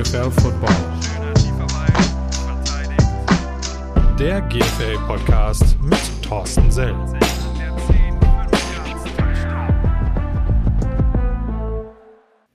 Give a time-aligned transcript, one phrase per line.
[0.00, 0.74] GFL Football.
[4.18, 6.96] Der GFL Podcast mit Thorsten Sell.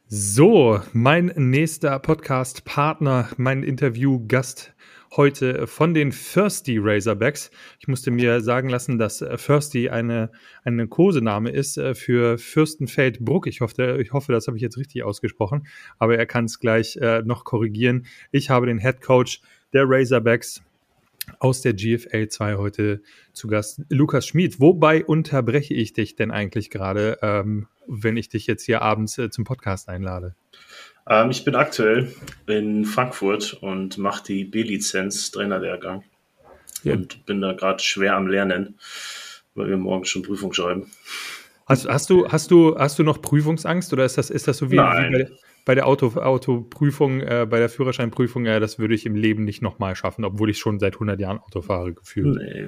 [0.08, 4.75] So, mein nächster Podcast-Partner, mein Interview-Gast
[5.18, 7.52] heute von den Thirsty Razorbacks.
[7.80, 10.32] Ich musste mir sagen lassen, dass äh, Thirsty eine,
[10.64, 13.48] eine Kosename ist äh, für Fürstenfeldbruck.
[13.48, 15.68] Ich hoffe, ich hoffe, das habe ich jetzt richtig ausgesprochen,
[16.00, 18.06] aber er kann es gleich äh, noch korrigieren.
[18.32, 19.42] Ich habe den Head Coach
[19.74, 20.62] der Razorbacks
[21.40, 23.02] aus der GFL 2 heute
[23.34, 24.60] zu Gast, Lukas Schmid.
[24.60, 29.30] Wobei unterbreche ich dich denn eigentlich gerade, ähm, wenn ich dich jetzt hier abends äh,
[29.30, 30.36] zum Podcast einlade?
[31.08, 32.14] Ähm, ich bin aktuell
[32.48, 36.04] in Frankfurt und mache die B-Lizenz Trainerlehrgang
[36.84, 36.94] ja.
[36.94, 38.80] und bin da gerade schwer am Lernen,
[39.54, 40.90] weil wir morgen schon Prüfung schreiben.
[41.68, 44.68] Hast, hast, du, hast, du, hast du noch Prüfungsangst oder ist das, ist das so
[44.70, 45.30] wie, wie bei,
[45.66, 49.64] bei, der Auto, Autoprüfung, äh, bei der Führerscheinprüfung, äh, das würde ich im Leben nicht
[49.64, 52.38] nochmal schaffen, obwohl ich schon seit 100 Jahren Auto fahre, gefühlt?
[52.38, 52.68] Nee,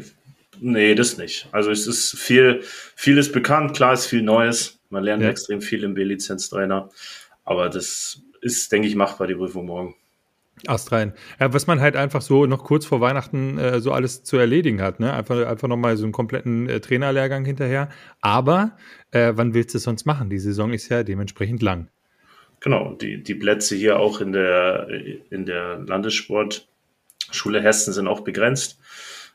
[0.60, 1.48] nee, das nicht.
[1.52, 2.62] Also es ist viel,
[2.96, 4.80] vieles bekannt, klar ist viel Neues.
[4.90, 5.30] Man lernt ja.
[5.30, 6.90] extrem viel im B-Lizenz-Trainer,
[7.44, 9.96] aber das ist, denke ich, machbar, die Prüfung morgen.
[10.66, 11.14] Ast rein.
[11.40, 14.82] Ja, was man halt einfach so noch kurz vor Weihnachten äh, so alles zu erledigen
[14.82, 15.14] hat, ne?
[15.14, 17.90] Einfach, einfach nochmal so einen kompletten äh, Trainerlehrgang hinterher.
[18.22, 18.76] Aber
[19.12, 20.32] äh, wann willst du es sonst machen?
[20.32, 21.90] Die Saison ist ja dementsprechend lang.
[22.60, 24.88] Genau, die, die Plätze hier auch in der,
[25.30, 28.80] in der Landessportschule Hessen sind auch begrenzt.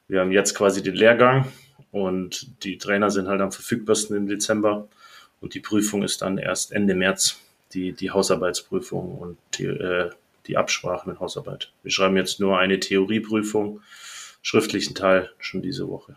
[0.09, 1.47] Wir haben jetzt quasi den Lehrgang
[1.93, 4.89] und die Trainer sind halt am verfügbarsten im Dezember
[5.41, 7.39] und die Prüfung ist dann erst Ende März
[7.75, 10.11] die, die Hausarbeitsprüfung und die, äh,
[10.47, 11.73] die Absprache mit Hausarbeit.
[11.83, 13.81] Wir schreiben jetzt nur eine Theorieprüfung,
[14.42, 16.17] schriftlichen Teil schon diese Woche.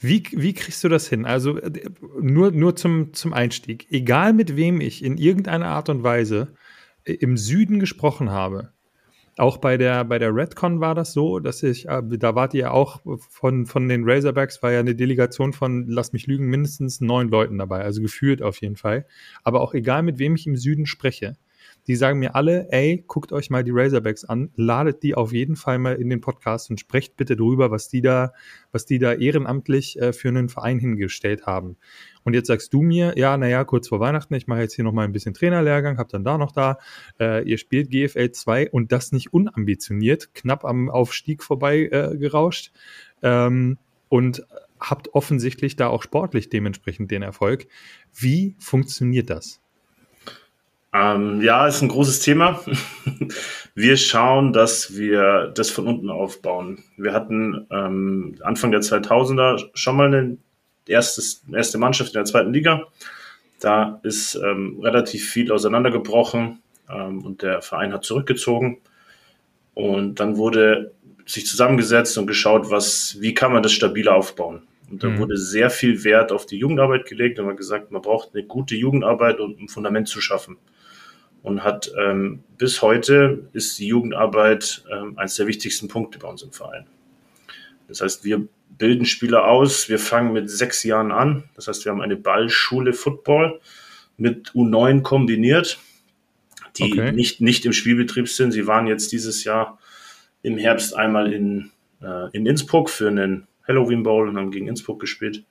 [0.00, 1.26] Wie, wie kriegst du das hin?
[1.26, 3.86] Also äh, nur, nur zum, zum Einstieg.
[3.90, 6.54] Egal mit wem ich in irgendeiner Art und Weise
[7.04, 8.72] äh, im Süden gesprochen habe,
[9.40, 12.72] auch bei der, bei der Redcon war das so, dass ich, äh, da wart ihr
[12.72, 17.28] auch von, von den Razorbacks, war ja eine Delegation von, lass mich lügen, mindestens neun
[17.28, 19.06] Leuten dabei, also gefühlt auf jeden Fall.
[19.42, 21.36] Aber auch egal, mit wem ich im Süden spreche,
[21.86, 25.56] die sagen mir alle, ey, guckt euch mal die Razorbacks an, ladet die auf jeden
[25.56, 28.32] Fall mal in den Podcast und sprecht bitte drüber, was die da,
[28.72, 31.76] was die da ehrenamtlich äh, für einen Verein hingestellt haben.
[32.22, 35.06] Und jetzt sagst du mir, ja, naja, kurz vor Weihnachten, ich mache jetzt hier nochmal
[35.06, 36.78] ein bisschen Trainerlehrgang, hab dann da noch da,
[37.18, 42.72] äh, ihr spielt GFL 2 und das nicht unambitioniert, knapp am Aufstieg vorbei äh, gerauscht
[43.22, 44.44] ähm, und
[44.80, 47.66] habt offensichtlich da auch sportlich dementsprechend den Erfolg.
[48.14, 49.60] Wie funktioniert das?
[50.92, 52.60] Ähm, ja, ist ein großes Thema.
[53.74, 56.82] Wir schauen, dass wir das von unten aufbauen.
[56.96, 60.36] Wir hatten ähm, Anfang der 2000er schon mal eine
[60.86, 62.88] erstes, erste Mannschaft in der zweiten Liga.
[63.60, 66.58] Da ist ähm, relativ viel auseinandergebrochen
[66.90, 68.78] ähm, und der Verein hat zurückgezogen.
[69.74, 70.92] Und dann wurde
[71.24, 74.62] sich zusammengesetzt und geschaut, was, wie kann man das stabiler aufbauen.
[74.90, 75.18] Und da mhm.
[75.18, 78.74] wurde sehr viel Wert auf die Jugendarbeit gelegt und man gesagt, man braucht eine gute
[78.74, 80.56] Jugendarbeit, um ein Fundament zu schaffen.
[81.42, 86.42] Und hat ähm, bis heute ist die Jugendarbeit ähm, eines der wichtigsten Punkte bei uns
[86.42, 86.86] im Verein.
[87.88, 88.46] Das heißt, wir
[88.78, 89.88] bilden Spieler aus.
[89.88, 91.44] Wir fangen mit sechs Jahren an.
[91.54, 93.60] Das heißt, wir haben eine Ballschule Football
[94.16, 95.78] mit U9 kombiniert,
[96.76, 97.12] die okay.
[97.12, 98.52] nicht, nicht im Spielbetrieb sind.
[98.52, 99.78] Sie waren jetzt dieses Jahr
[100.42, 101.70] im Herbst einmal in,
[102.02, 105.44] äh, in Innsbruck für einen Halloween Bowl und haben gegen Innsbruck gespielt.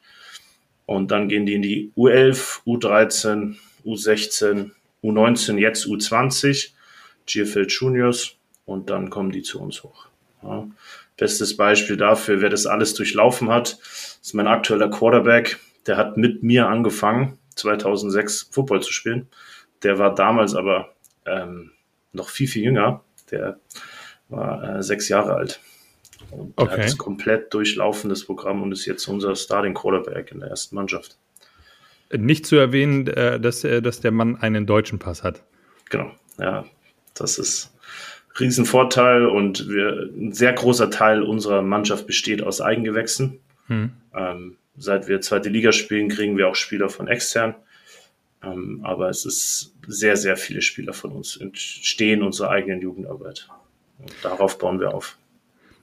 [0.85, 4.71] Und dann gehen die in die U11, U13, U16,
[5.03, 6.71] U19, jetzt U20,
[7.25, 10.07] GFL Juniors und dann kommen die zu uns hoch.
[10.43, 10.67] Ja.
[11.17, 15.59] Bestes Beispiel dafür, wer das alles durchlaufen hat, ist mein aktueller Quarterback.
[15.85, 19.27] Der hat mit mir angefangen, 2006 Football zu spielen.
[19.83, 20.93] Der war damals aber
[21.25, 21.71] ähm,
[22.13, 23.03] noch viel, viel jünger.
[23.31, 23.59] Der
[24.29, 25.59] war äh, sechs Jahre alt.
[26.31, 26.71] Und okay.
[26.71, 30.75] hat das komplett durchlaufen, das Programm, und ist jetzt unser Starting Quarterback in der ersten
[30.75, 31.17] Mannschaft.
[32.15, 35.43] Nicht zu erwähnen, äh, dass, dass der Mann einen deutschen Pass hat.
[35.89, 36.65] Genau, ja.
[37.13, 37.73] Das ist
[38.39, 43.39] Riesenvorteil und wir, ein sehr großer Teil unserer Mannschaft besteht aus Eigengewächsen.
[43.67, 43.91] Hm.
[44.15, 47.55] Ähm, seit wir zweite Liga spielen, kriegen wir auch Spieler von extern.
[48.41, 53.49] Ähm, aber es ist sehr, sehr viele Spieler von uns entstehen unserer eigenen Jugendarbeit.
[53.97, 55.17] Und darauf bauen wir auf.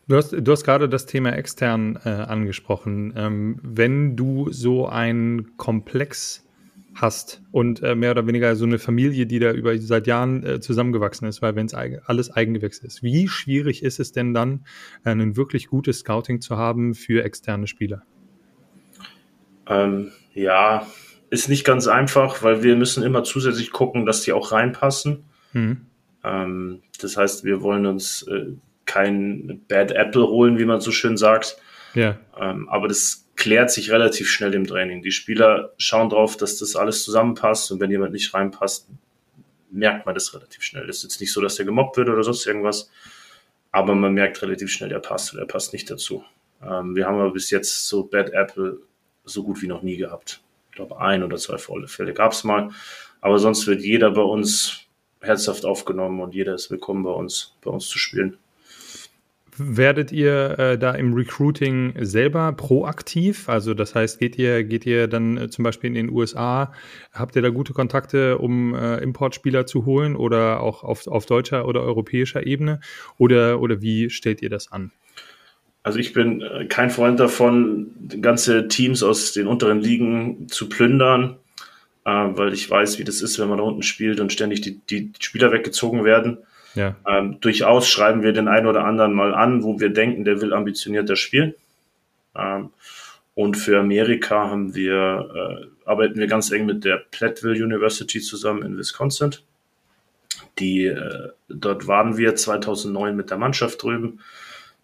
[0.09, 3.13] Du hast, du hast gerade das Thema extern äh, angesprochen.
[3.17, 6.47] Ähm, wenn du so ein Komplex
[6.95, 10.61] hast und äh, mehr oder weniger so eine Familie, die da über seit Jahren äh,
[10.61, 14.65] zusammengewachsen ist, weil wenn es alles Eigengewächs ist, wie schwierig ist es denn dann,
[15.05, 18.03] äh, ein wirklich gutes Scouting zu haben für externe Spieler?
[19.67, 20.87] Ähm, ja,
[21.31, 25.25] ist nicht ganz einfach, weil wir müssen immer zusätzlich gucken, dass die auch reinpassen.
[25.53, 25.87] Mhm.
[26.23, 28.53] Ähm, das heißt, wir wollen uns äh,
[28.87, 31.57] kein Bad Apple holen, wie man so schön sagt.
[31.95, 32.19] Ja.
[32.41, 35.03] Ähm, aber das klärt sich relativ schnell im Training.
[35.03, 38.89] Die Spieler schauen drauf, dass das alles zusammenpasst und wenn jemand nicht reinpasst,
[39.71, 40.87] merkt man das relativ schnell.
[40.87, 42.91] Das ist jetzt nicht so, dass der gemobbt wird oder sonst irgendwas,
[43.73, 46.25] aber man merkt relativ schnell, der passt oder er passt nicht dazu.
[46.63, 48.79] Ähm, wir haben aber bis jetzt so Bad Apple
[49.25, 50.41] so gut wie noch nie gehabt.
[50.71, 52.71] Ich glaube, ein oder zwei Fälle gab es mal.
[53.21, 54.81] Aber sonst wird jeder bei uns
[55.21, 58.39] herzhaft aufgenommen und jeder ist willkommen bei uns, bei uns zu spielen.
[59.59, 63.49] Werdet ihr äh, da im Recruiting selber proaktiv?
[63.49, 66.73] Also das heißt, geht ihr, geht ihr dann äh, zum Beispiel in den USA,
[67.13, 71.67] habt ihr da gute Kontakte, um äh, Importspieler zu holen oder auch auf, auf deutscher
[71.67, 72.81] oder europäischer Ebene?
[73.17, 74.93] Oder, oder wie stellt ihr das an?
[75.83, 81.37] Also ich bin äh, kein Freund davon, ganze Teams aus den unteren Ligen zu plündern,
[82.05, 84.81] äh, weil ich weiß, wie das ist, wenn man da unten spielt und ständig die,
[84.91, 86.39] die Spieler weggezogen werden.
[86.77, 86.95] Ja.
[87.09, 90.53] Ähm, durchaus schreiben wir den einen oder anderen mal an, wo wir denken, der will
[90.53, 91.55] ambitionierter spielen.
[92.37, 92.71] Ähm,
[93.35, 98.63] und für Amerika haben wir, äh, arbeiten wir ganz eng mit der Platteville University zusammen
[98.63, 99.35] in Wisconsin.
[100.59, 104.21] Die, äh, dort waren wir 2009 mit der Mannschaft drüben.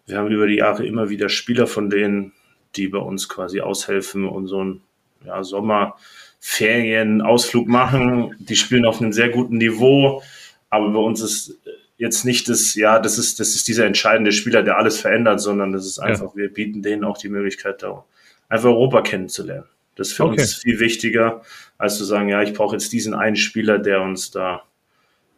[0.05, 2.33] Wir haben über die Jahre immer wieder Spieler von denen,
[2.75, 4.81] die bei uns quasi aushelfen und so ein
[5.25, 8.35] ja, Sommerferien-Ausflug machen.
[8.39, 10.23] Die spielen auf einem sehr guten Niveau.
[10.69, 11.59] Aber bei uns ist
[12.03, 15.71] jetzt nicht das, ja, das ist, das ist dieser entscheidende Spieler, der alles verändert, sondern
[15.71, 16.35] das ist einfach, ja.
[16.35, 18.03] wir bieten denen auch die Möglichkeit, da
[18.49, 19.69] einfach Europa kennenzulernen.
[19.95, 20.41] Das ist für okay.
[20.41, 21.43] uns viel wichtiger,
[21.77, 24.63] als zu sagen, ja, ich brauche jetzt diesen einen Spieler, der uns da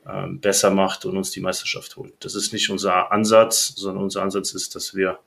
[0.07, 2.13] ähm, besser macht und uns die Meisterschaft holt.
[2.21, 5.19] Das ist nicht unser Ansatz, sondern unser Ansatz ist, dass wir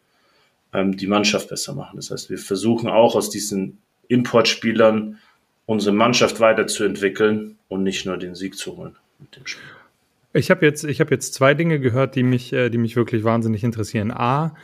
[0.73, 1.96] ähm, die Mannschaft besser machen.
[1.96, 5.19] Das heißt, wir versuchen auch aus diesen Importspielern
[5.67, 9.77] unsere Mannschaft weiterzuentwickeln und nicht nur den Sieg zu holen mit dem Spiel.
[10.38, 13.25] Ich habe jetzt, ich habe jetzt zwei Dinge gehört, die mich, äh, die mich wirklich
[13.25, 14.12] wahnsinnig interessieren.
[14.12, 14.55] A,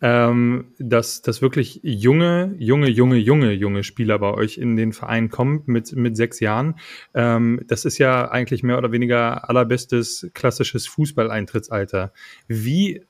[0.00, 5.30] ähm, dass, dass wirklich junge, junge, junge, junge, junge Spieler bei euch in den Verein
[5.30, 6.76] kommen mit, mit sechs Jahren.
[7.14, 12.12] Ähm, das ist ja eigentlich mehr oder weniger allerbestes klassisches Fußballeintrittsalter.
[12.46, 13.04] Wie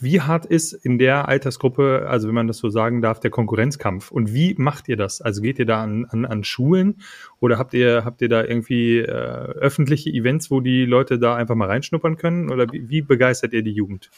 [0.00, 4.10] wie hart ist in der Altersgruppe, also wenn man das so sagen darf, der Konkurrenzkampf?
[4.10, 5.20] Und wie macht ihr das?
[5.20, 7.00] Also geht ihr da an, an, an Schulen
[7.40, 11.54] oder habt ihr, habt ihr da irgendwie äh, öffentliche Events, wo die Leute da einfach
[11.54, 12.50] mal reinschnuppern können?
[12.50, 14.10] Oder wie, wie begeistert ihr die Jugend?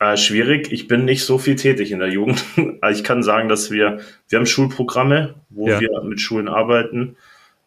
[0.00, 0.72] Äh, schwierig.
[0.72, 2.42] Ich bin nicht so viel tätig in der Jugend.
[2.90, 5.78] ich kann sagen, dass wir, wir haben Schulprogramme, wo ja.
[5.78, 7.16] wir mit Schulen arbeiten.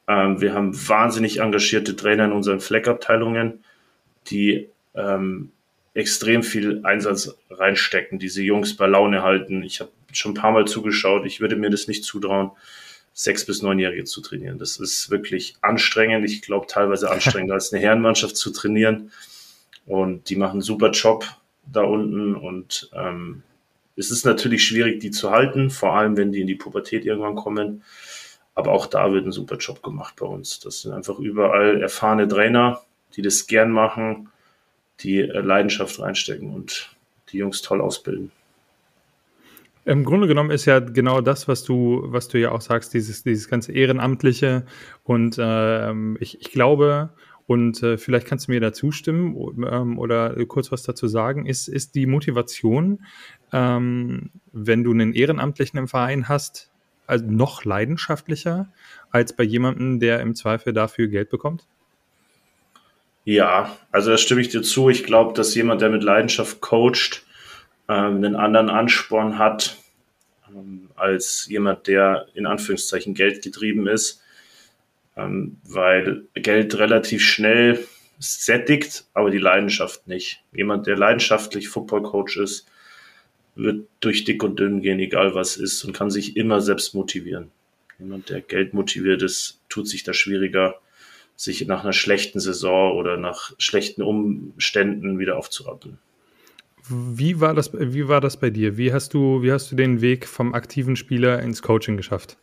[0.08, 3.64] Ähm, wir haben wahnsinnig engagierte Trainer in unseren Fleckabteilungen,
[4.28, 5.53] die ähm,
[5.94, 9.64] extrem viel Einsatz reinstecken, diese Jungs bei Laune halten.
[9.64, 11.26] Ich habe schon ein paar Mal zugeschaut.
[11.26, 12.52] Ich würde mir das nicht zutrauen,
[13.14, 14.58] sechs bis neunjährige zu trainieren.
[14.58, 16.26] Das ist wirklich anstrengend.
[16.26, 19.12] Ich glaube, teilweise anstrengender als eine Herrenmannschaft zu trainieren.
[19.86, 21.28] Und die machen einen super Job
[21.72, 22.36] da unten.
[22.36, 23.44] Und ähm,
[23.96, 27.36] es ist natürlich schwierig, die zu halten, vor allem wenn die in die Pubertät irgendwann
[27.36, 27.84] kommen.
[28.56, 30.60] Aber auch da wird ein super Job gemacht bei uns.
[30.60, 32.82] Das sind einfach überall erfahrene Trainer,
[33.16, 34.30] die das gern machen
[35.04, 36.96] die äh, Leidenschaft reinstecken und
[37.32, 38.32] die Jungs toll ausbilden.
[39.86, 43.24] Im Grunde genommen ist ja genau das, was du, was du ja auch sagst, dieses,
[43.24, 44.66] dieses ganze Ehrenamtliche.
[45.04, 47.10] Und äh, ich, ich glaube,
[47.48, 49.36] und äh, vielleicht kannst du mir da zustimmen
[49.70, 53.06] ähm, oder kurz was dazu sagen, ist, ist die Motivation,
[53.52, 56.72] ähm, wenn du einen Ehrenamtlichen im Verein hast,
[57.06, 58.72] also noch leidenschaftlicher
[59.12, 61.68] als bei jemandem, der im Zweifel dafür Geld bekommt?
[63.26, 64.90] Ja, also da stimme ich dir zu.
[64.90, 67.24] Ich glaube, dass jemand, der mit Leidenschaft coacht,
[67.88, 69.78] ähm, einen anderen Ansporn hat,
[70.50, 74.22] ähm, als jemand, der in Anführungszeichen Geld getrieben ist,
[75.16, 77.86] ähm, weil Geld relativ schnell
[78.20, 80.44] sättigt, aber die Leidenschaft nicht.
[80.54, 82.68] Jemand, der leidenschaftlich Football-Coach ist,
[83.56, 87.52] wird durch dick und dünn gehen, egal was ist, und kann sich immer selbst motivieren.
[88.00, 90.80] Jemand, der Geld motiviert ist, tut sich da schwieriger,
[91.36, 95.98] sich nach einer schlechten Saison oder nach schlechten Umständen wieder aufzurappeln.
[96.90, 98.78] Wie war das, wie war das bei dir?
[98.78, 102.38] Wie hast du, wie hast du den Weg vom aktiven Spieler ins Coaching geschafft?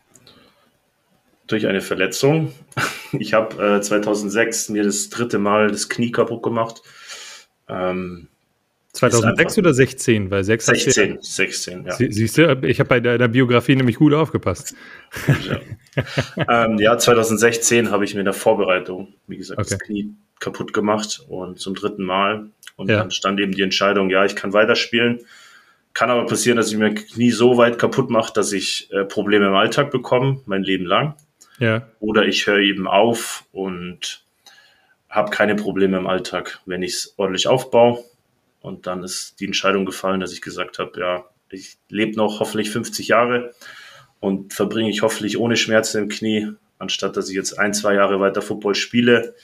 [1.46, 2.52] Durch eine Verletzung.
[3.12, 6.80] Ich habe äh, 2006 mir das dritte Mal das Knie kaputt gemacht.
[7.68, 8.28] Ähm,
[8.92, 10.30] 2006 oder 16?
[10.30, 11.92] Weil 6 16, 16, ja.
[11.92, 14.74] Sie, siehst du, ich habe bei deiner Biografie nämlich gut aufgepasst.
[16.46, 19.70] Ja, ähm, ja 2016 habe ich mir in der Vorbereitung, wie gesagt, okay.
[19.70, 22.46] das Knie kaputt gemacht und zum dritten Mal.
[22.76, 22.98] Und ja.
[22.98, 25.20] dann stand eben die Entscheidung, ja, ich kann weiterspielen.
[25.92, 29.48] Kann aber passieren, dass ich mir Knie so weit kaputt mache, dass ich äh, Probleme
[29.48, 31.14] im Alltag bekomme, mein Leben lang.
[31.58, 31.88] Ja.
[32.00, 34.24] Oder ich höre eben auf und
[35.08, 38.02] habe keine Probleme im Alltag, wenn ich es ordentlich aufbaue.
[38.60, 42.70] Und dann ist die Entscheidung gefallen, dass ich gesagt habe, ja, ich lebe noch hoffentlich
[42.70, 43.54] 50 Jahre
[44.20, 48.20] und verbringe ich hoffentlich ohne Schmerzen im Knie, anstatt dass ich jetzt ein, zwei Jahre
[48.20, 49.34] weiter Football spiele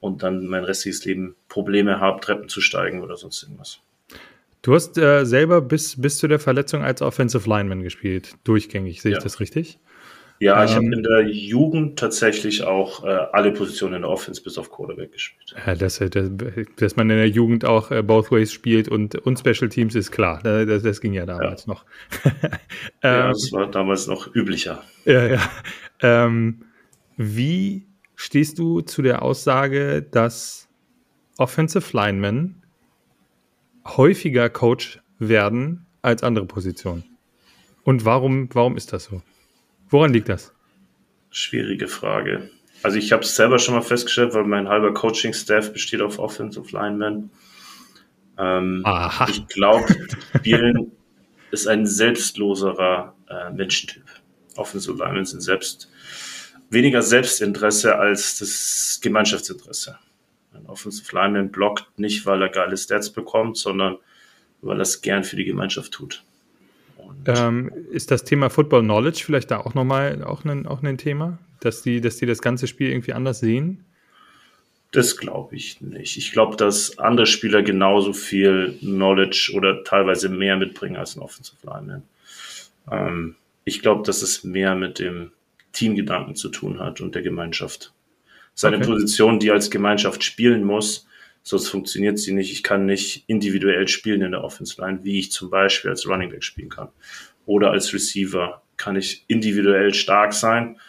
[0.00, 3.80] und dann mein restliches Leben Probleme habe, Treppen zu steigen oder sonst irgendwas.
[4.62, 9.12] Du hast äh, selber bis, bis zu der Verletzung als Offensive Lineman gespielt, durchgängig, sehe
[9.12, 9.18] ja.
[9.18, 9.78] ich das richtig?
[10.40, 14.42] Ja, ähm, ich habe in der Jugend tatsächlich auch äh, alle Positionen in der Offense
[14.42, 15.54] bis auf Quarterback gespielt.
[15.66, 16.30] Ja, dass, dass,
[16.76, 20.10] dass man in der Jugend auch äh, both ways spielt und, und Special Teams ist
[20.10, 20.40] klar.
[20.42, 21.72] Das, das ging ja damals ja.
[21.72, 21.84] noch.
[23.02, 24.82] ja, ähm, das war damals noch üblicher.
[25.04, 25.50] Ja, ja.
[26.02, 26.64] Ähm,
[27.16, 27.86] wie
[28.16, 30.68] stehst du zu der Aussage, dass
[31.38, 32.62] Offensive Linemen
[33.86, 37.04] häufiger Coach werden als andere Positionen?
[37.84, 39.22] Und warum, warum ist das so?
[39.94, 40.52] Woran liegt das?
[41.30, 42.50] Schwierige Frage.
[42.82, 46.66] Also ich habe es selber schon mal festgestellt, weil mein halber Coaching-Staff besteht auf Offensive
[46.72, 47.30] Linemen.
[48.36, 48.84] Ähm,
[49.28, 49.86] ich glaube,
[50.36, 50.90] Spielen
[51.52, 54.02] ist ein selbstloserer äh, Menschentyp.
[54.56, 55.88] Offensive Linemen sind selbst
[56.70, 59.96] weniger Selbstinteresse als das Gemeinschaftsinteresse.
[60.54, 63.98] Ein Offensive Lineman blockt nicht, weil er geile Stats bekommt, sondern
[64.60, 66.24] weil er es gern für die Gemeinschaft tut.
[67.26, 71.38] Ähm, ist das Thema Football Knowledge vielleicht da auch nochmal auch ein, auch ein Thema,
[71.60, 73.84] dass die, dass die das ganze Spiel irgendwie anders sehen?
[74.92, 76.16] Das glaube ich nicht.
[76.16, 81.56] Ich glaube, dass andere Spieler genauso viel Knowledge oder teilweise mehr mitbringen als ein Offensive
[81.64, 82.02] Lineman.
[82.90, 85.32] Ähm, ich glaube, dass es mehr mit dem
[85.72, 87.92] Teamgedanken zu tun hat und der Gemeinschaft.
[88.54, 88.86] Seine okay.
[88.86, 91.08] Position, die als Gemeinschaft spielen muss,
[91.44, 92.50] sonst funktioniert sie nicht.
[92.50, 96.30] Ich kann nicht individuell spielen in der Offense Line, wie ich zum Beispiel als Running
[96.30, 96.88] Back spielen kann.
[97.46, 100.80] Oder als Receiver kann ich individuell stark sein.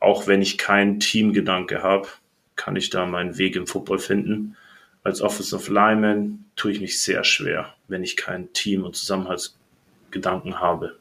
[0.00, 2.08] Auch wenn ich keinen Teamgedanke habe,
[2.56, 4.56] kann ich da meinen Weg im Football finden.
[5.04, 10.96] Als Offensive Lineman tue ich mich sehr schwer, wenn ich kein Team- und Zusammenhaltsgedanken habe.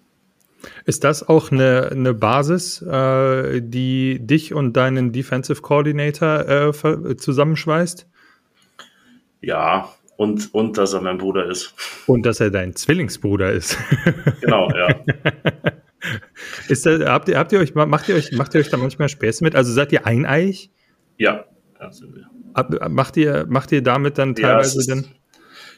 [0.86, 8.07] Ist das auch eine, eine Basis, äh, die dich und deinen Defensive Coordinator äh, zusammenschweißt?
[9.41, 11.74] Ja, und, und dass er mein Bruder ist.
[12.05, 13.77] Und dass er dein Zwillingsbruder ist.
[14.41, 14.89] Genau, ja.
[16.67, 19.10] Ist das, habt, ihr, habt ihr euch, macht ihr euch, macht ihr euch da manchmal
[19.10, 19.55] Späße mit?
[19.55, 20.71] Also seid ihr eineich?
[21.17, 21.45] Ja,
[21.79, 22.89] ja sind wir.
[22.89, 25.05] macht ihr, macht ihr damit dann teilweise ja, es, dann?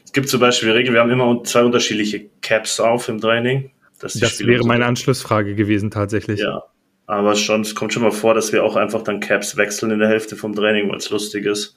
[0.04, 3.70] Es gibt zum Beispiel die Regel, wir haben immer zwei unterschiedliche Caps auf im Training.
[3.98, 6.40] Das wäre meine Anschlussfrage gewesen tatsächlich.
[6.40, 6.64] Ja,
[7.06, 9.98] aber schon, es kommt schon mal vor, dass wir auch einfach dann Caps wechseln in
[9.98, 11.76] der Hälfte vom Training, weil es lustig ist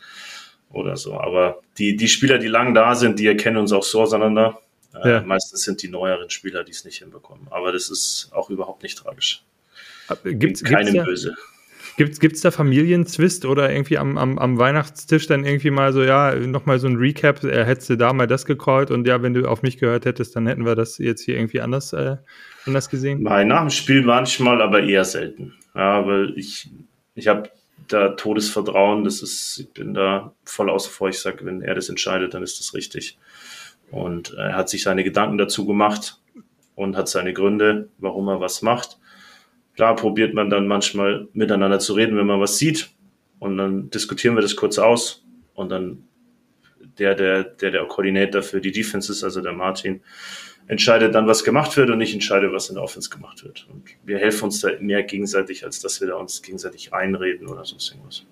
[0.71, 1.19] oder so.
[1.19, 4.59] Aber die, die Spieler, die lang da sind, die erkennen uns auch so auseinander.
[5.03, 5.21] Äh, ja.
[5.21, 7.47] Meistens sind die neueren Spieler, die es nicht hinbekommen.
[7.49, 9.43] Aber das ist auch überhaupt nicht tragisch.
[10.23, 11.35] Gibt keinem ja, böse.
[11.97, 16.35] Gibt es da Familienzwist oder irgendwie am, am, am Weihnachtstisch dann irgendwie mal so, ja,
[16.35, 19.49] nochmal so ein Recap, er hättest du da mal das gecallt und ja, wenn du
[19.49, 22.17] auf mich gehört hättest, dann hätten wir das jetzt hier irgendwie anders, äh,
[22.67, 23.23] anders gesehen?
[23.23, 25.55] Nein, nach dem Spiel manchmal, aber eher selten.
[25.73, 26.69] Ja, weil ich,
[27.15, 27.49] ich habe
[27.87, 31.09] da Todesvertrauen, das ist, ich bin da voll außer vor.
[31.09, 33.17] Ich sage, wenn er das entscheidet, dann ist das richtig.
[33.91, 36.21] Und er hat sich seine Gedanken dazu gemacht
[36.75, 38.99] und hat seine Gründe, warum er was macht.
[39.75, 42.89] Klar probiert man dann manchmal miteinander zu reden, wenn man was sieht.
[43.39, 45.23] Und dann diskutieren wir das kurz aus.
[45.53, 46.03] Und dann
[46.99, 50.01] der, der, der der Koordinator für die Defense ist, also der Martin,
[50.67, 53.67] entscheidet dann, was gemacht wird und ich entscheide, was in der Offense gemacht wird.
[53.71, 57.65] Und wir helfen uns da mehr gegenseitig, als dass wir da uns gegenseitig einreden oder
[57.65, 58.25] sonst irgendwas.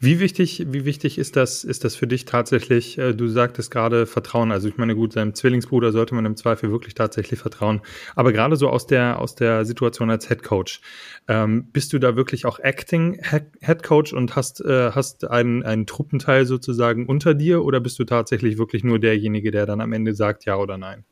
[0.00, 2.98] Wie wichtig, wie wichtig ist das, ist das für dich tatsächlich?
[2.98, 4.52] Äh, du sagtest gerade Vertrauen.
[4.52, 7.80] Also ich meine, gut, seinem Zwillingsbruder sollte man im Zweifel wirklich tatsächlich vertrauen.
[8.14, 10.80] Aber gerade so aus der, aus der Situation als Head Coach,
[11.28, 13.20] ähm, bist du da wirklich auch Acting
[13.60, 18.04] Head Coach und hast, äh, hast einen, einen Truppenteil sozusagen unter dir oder bist du
[18.04, 21.04] tatsächlich wirklich nur derjenige, der dann am Ende sagt ja oder nein?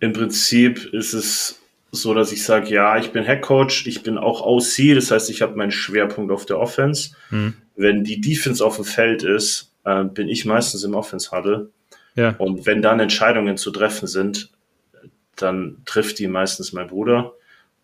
[0.00, 1.60] Im Prinzip ist es
[1.92, 5.30] so, dass ich sage, ja, ich bin Head Coach, ich bin auch OC, das heißt,
[5.30, 7.14] ich habe meinen Schwerpunkt auf der Offense.
[7.30, 7.54] Hm.
[7.76, 11.70] Wenn die Defense auf dem Feld ist, äh, bin ich meistens im Offense Huddle.
[12.14, 12.34] Ja.
[12.38, 14.50] Und wenn dann Entscheidungen zu treffen sind,
[15.36, 17.34] dann trifft die meistens mein Bruder.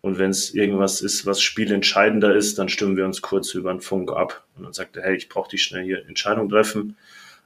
[0.01, 3.81] Und wenn es irgendwas ist, was spielentscheidender ist, dann stimmen wir uns kurz über den
[3.81, 4.45] Funk ab.
[4.55, 6.95] Und dann sagt er, hey, ich brauche dich schnell hier Entscheidung treffen.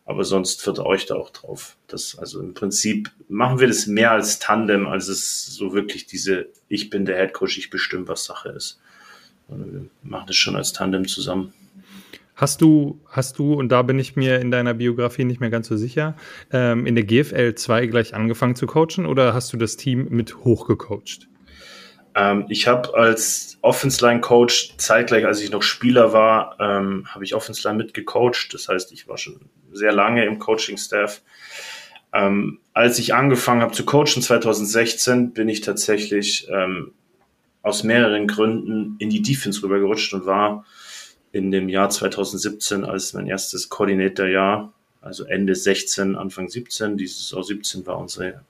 [0.05, 1.77] Aber sonst vertraue ich da auch drauf.
[1.87, 6.47] Das, also im Prinzip machen wir das mehr als Tandem, als es so wirklich diese,
[6.67, 8.79] ich bin der Head Coach, ich bestimme, was Sache ist.
[9.47, 11.53] Wir machen das schon als Tandem zusammen.
[12.35, 15.67] Hast du, hast du, und da bin ich mir in deiner Biografie nicht mehr ganz
[15.67, 16.15] so sicher,
[16.51, 20.37] ähm, in der GFL 2 gleich angefangen zu coachen oder hast du das Team mit
[20.37, 21.27] hochgecoacht?
[22.15, 27.23] Ähm, ich habe als Offense Line Coach zeitgleich, als ich noch Spieler war, ähm, habe
[27.23, 28.53] ich Offense Line mitgecoacht.
[28.53, 29.39] Das heißt, ich war schon
[29.71, 31.21] sehr lange im Coaching Staff.
[32.13, 36.93] Ähm, als ich angefangen habe zu coachen 2016, bin ich tatsächlich ähm,
[37.61, 40.65] aus mehreren Gründen in die Defense rübergerutscht und war
[41.31, 47.43] in dem Jahr 2017 als mein erstes Coordinator-Jahr, also Ende 16, Anfang 17, dieses Saison
[47.43, 48.43] 17 war unsere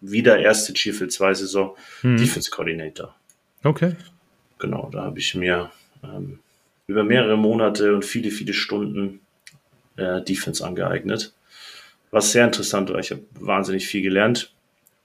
[0.00, 2.16] wieder erste Chiefel 2 Saison hm.
[2.16, 3.14] Defense Coordinator.
[3.62, 3.96] Okay.
[4.58, 5.70] Genau, da habe ich mir
[6.02, 6.38] ähm,
[6.86, 9.20] über mehrere Monate und viele, viele Stunden
[9.96, 11.32] äh, Defense angeeignet.
[12.10, 12.98] Was sehr interessant war.
[13.00, 14.52] Ich habe wahnsinnig viel gelernt.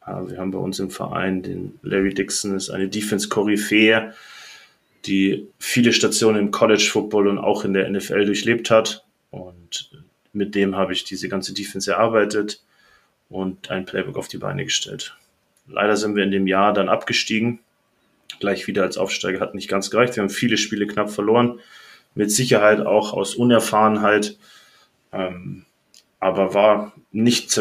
[0.06, 4.14] Äh, wir haben bei uns im Verein den Larry Dixon, ist eine Defense-Koryphäe,
[5.06, 9.04] die viele Stationen im College Football und auch in der NFL durchlebt hat.
[9.32, 9.92] Und
[10.34, 12.62] mit dem habe ich diese ganze Defense erarbeitet
[13.32, 15.16] und ein Playbook auf die Beine gestellt.
[15.68, 17.60] Leider sind wir in dem Jahr dann abgestiegen.
[18.40, 20.16] Gleich wieder als Aufsteiger hat nicht ganz gereicht.
[20.16, 21.60] Wir haben viele Spiele knapp verloren.
[22.14, 24.38] Mit Sicherheit auch aus Unerfahrenheit.
[25.14, 25.66] Ähm,
[26.20, 27.58] aber war nicht,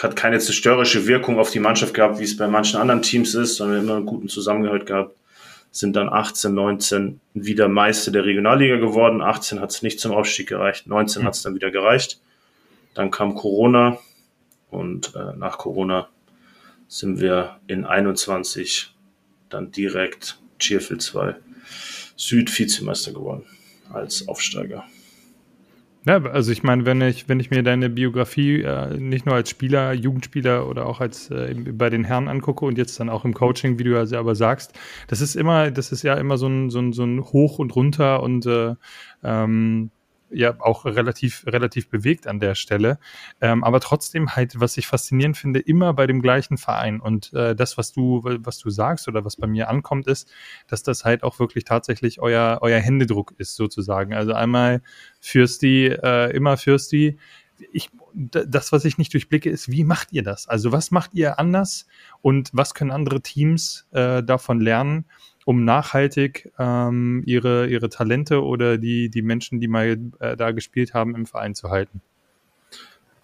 [0.00, 3.56] hat keine zerstörerische Wirkung auf die Mannschaft gehabt, wie es bei manchen anderen Teams ist,
[3.56, 5.16] sondern immer einen guten Zusammengehalt gehabt.
[5.70, 9.20] Sind dann 18, 19 wieder Meister der Regionalliga geworden.
[9.22, 10.86] 18 hat es nicht zum Aufstieg gereicht.
[10.86, 12.20] 19 hat es dann wieder gereicht.
[12.94, 13.98] Dann kam Corona
[14.76, 16.08] und äh, nach Corona
[16.88, 18.94] sind wir in 21
[19.48, 21.34] dann direkt Cheerfield 2
[22.16, 23.44] Süd-Vizemeister geworden
[23.92, 24.84] als Aufsteiger.
[26.06, 29.50] Ja, also ich meine, wenn ich, wenn ich mir deine Biografie äh, nicht nur als
[29.50, 33.34] Spieler, Jugendspieler oder auch als äh, bei den Herren angucke und jetzt dann auch im
[33.34, 34.72] Coaching, wie du ja selber sagst,
[35.08, 37.74] das ist immer, das ist ja immer so ein, so ein, so ein Hoch und
[37.74, 38.74] runter und äh,
[39.24, 39.90] ähm,
[40.30, 42.98] ja auch relativ, relativ bewegt an der Stelle.
[43.40, 47.00] Ähm, aber trotzdem halt, was ich faszinierend finde, immer bei dem gleichen Verein.
[47.00, 50.30] Und äh, das, was du, was du sagst oder was bei mir ankommt, ist,
[50.66, 54.14] dass das halt auch wirklich tatsächlich euer, euer Händedruck ist, sozusagen.
[54.14, 54.82] Also einmal
[55.20, 57.18] Fürsti, äh, immer Fürsti.
[57.72, 60.46] Ich, das, was ich nicht durchblicke, ist, wie macht ihr das?
[60.46, 61.86] Also was macht ihr anders
[62.20, 65.06] und was können andere Teams äh, davon lernen?
[65.46, 70.92] Um nachhaltig ähm, ihre, ihre Talente oder die, die Menschen, die mal äh, da gespielt
[70.92, 72.02] haben, im Verein zu halten?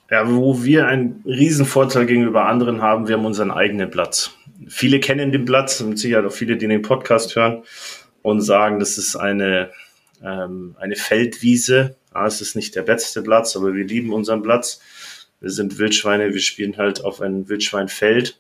[0.09, 4.31] Ja, wo wir einen Riesenvorteil gegenüber anderen haben, wir haben unseren eigenen Platz.
[4.69, 7.65] Viele kennen den Platz, und sicher auch viele, die den Podcast hören
[8.23, 9.73] und sagen, das ist eine,
[10.23, 11.97] ähm, eine Feldwiese.
[12.15, 14.81] Ja, es ist nicht der beste Platz, aber wir lieben unseren Platz.
[15.41, 18.39] Wir sind Wildschweine, wir spielen halt auf einem Wildschweinfeld.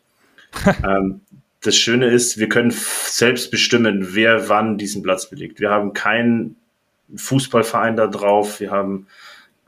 [0.87, 1.23] ähm,
[1.62, 5.61] das Schöne ist, wir können selbst bestimmen, wer wann diesen Platz belegt.
[5.61, 6.57] Wir haben keinen
[7.14, 9.07] Fußballverein da drauf, wir haben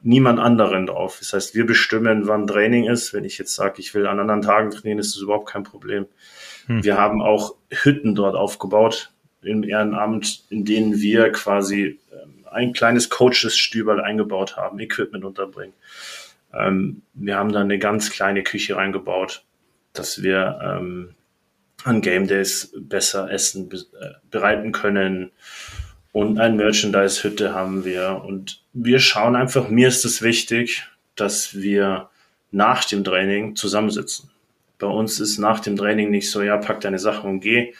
[0.02, 1.16] niemand anderen drauf.
[1.20, 3.14] Das heißt, wir bestimmen, wann Training ist.
[3.14, 6.06] Wenn ich jetzt sage, ich will an anderen Tagen trainieren, ist das überhaupt kein Problem.
[6.66, 6.84] Hm.
[6.84, 13.08] Wir haben auch Hütten dort aufgebaut im Ehrenamt, in denen wir quasi ähm, ein kleines
[13.08, 15.74] Coaches-Stüberl eingebaut haben, Equipment unterbringen.
[16.52, 19.44] Ähm, wir haben da eine ganz kleine Küche reingebaut,
[19.92, 21.14] dass wir ähm,
[21.84, 25.30] an Game Days besser Essen äh, bereiten können.
[26.12, 28.22] Und ein Merchandise-Hütte haben wir.
[28.24, 32.08] Und wir schauen einfach, mir ist es wichtig, dass wir
[32.50, 34.30] nach dem Training zusammensitzen.
[34.78, 37.74] Bei uns ist nach dem Training nicht so, ja, pack deine Sachen und geh.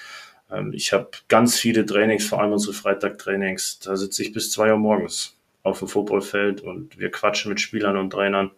[0.50, 4.72] Ähm, ich habe ganz viele Trainings, vor allem unsere Freitag-Trainings, da sitze ich bis zwei
[4.72, 8.50] Uhr morgens auf dem Footballfeld und wir quatschen mit Spielern und Trainern.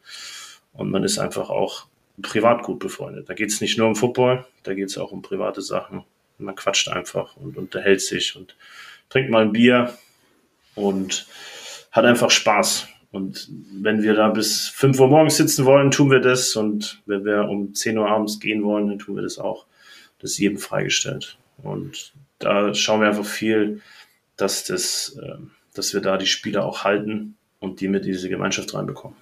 [0.72, 1.87] Und man ist einfach auch
[2.22, 3.29] privat gut befreundet.
[3.29, 6.05] Da geht es nicht nur um Football, da geht es auch um private Sachen.
[6.38, 8.57] Man quatscht einfach und unterhält sich und
[9.09, 9.96] trinkt mal ein Bier
[10.74, 11.26] und
[11.92, 12.88] hat einfach Spaß.
[13.11, 13.48] Und
[13.81, 16.57] wenn wir da bis 5 Uhr morgens sitzen wollen, tun wir das.
[16.57, 19.66] Und wenn wir um 10 Uhr abends gehen wollen, dann tun wir das auch.
[20.18, 21.38] Das ist jedem freigestellt.
[21.62, 23.81] Und da schauen wir einfach viel,
[24.37, 28.74] dass, das, ähm, dass wir da die Spieler auch halten und die mit diese Gemeinschaft
[28.74, 29.16] reinbekommen.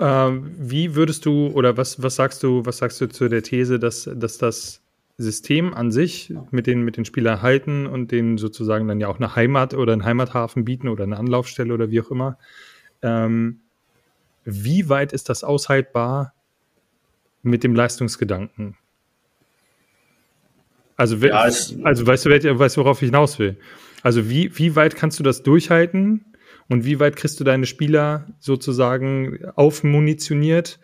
[0.00, 3.78] Ähm, wie würdest du oder was, was sagst du, was sagst du zu der These,
[3.78, 4.80] dass, dass das
[5.16, 9.16] System an sich mit den, mit den Spielern halten und denen sozusagen dann ja auch
[9.16, 12.38] eine Heimat oder einen Heimathafen bieten oder eine Anlaufstelle oder wie auch immer.
[13.02, 13.60] Ähm,
[14.44, 16.34] wie weit ist das aushaltbar
[17.42, 18.76] mit dem Leistungsgedanken?
[20.96, 23.56] Also, ja, also weißt du, weißt du, worauf ich hinaus will?
[24.02, 26.24] Also wie, wie weit kannst du das durchhalten?
[26.68, 30.78] Und wie weit kriegst du deine Spieler sozusagen aufmunitioniert,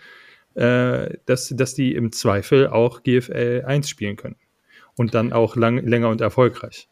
[0.55, 4.37] äh, dass, dass die im Zweifel auch GFL 1 spielen können?
[4.97, 6.88] Und dann auch lang, länger und erfolgreich.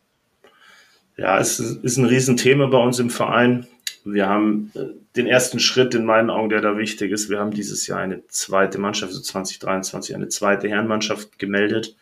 [1.16, 3.66] Ja, es ist ein Riesenthema bei uns im Verein.
[4.04, 7.30] Wir haben äh, den ersten Schritt in meinen Augen, der da wichtig ist.
[7.30, 11.96] Wir haben dieses Jahr eine zweite Mannschaft, also 2023, eine zweite Herrenmannschaft gemeldet.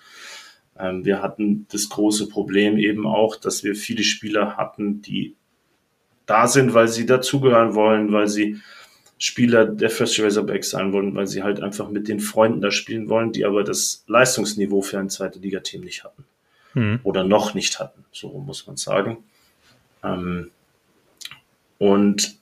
[0.78, 5.36] Ähm, wir hatten das große Problem eben auch, dass wir viele Spieler hatten, die
[6.30, 8.60] da sind, weil sie dazugehören wollen, weil sie
[9.18, 13.08] Spieler der First Razorbacks sein wollen, weil sie halt einfach mit den Freunden da spielen
[13.08, 16.24] wollen, die aber das Leistungsniveau für ein zweite Liga-Team nicht hatten.
[16.74, 17.00] Mhm.
[17.02, 19.18] Oder noch nicht hatten, so muss man sagen.
[20.04, 20.50] Ähm,
[21.78, 22.38] und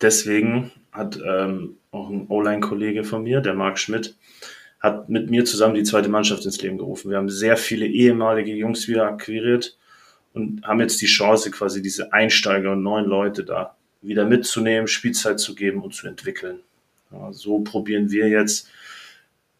[0.00, 4.16] deswegen hat ähm, auch ein O-Line-Kollege von mir, der Marc Schmidt,
[4.80, 7.10] hat mit mir zusammen die zweite Mannschaft ins Leben gerufen.
[7.10, 9.78] Wir haben sehr viele ehemalige Jungs wieder akquiriert
[10.34, 15.40] und haben jetzt die Chance, quasi diese Einsteiger und neuen Leute da wieder mitzunehmen, Spielzeit
[15.40, 16.60] zu geben und zu entwickeln.
[17.10, 18.68] Ja, so probieren wir jetzt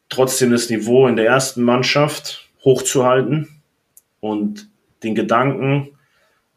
[0.08, 3.62] trotzdem das Niveau in der ersten Mannschaft hochzuhalten
[4.20, 4.68] und
[5.02, 5.96] den Gedanken